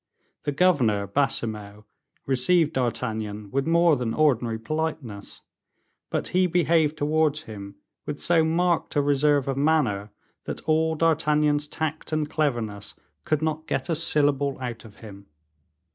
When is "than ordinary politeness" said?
3.95-5.41